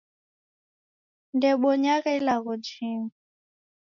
[1.35, 3.15] Ndebonyagha ilagho jingu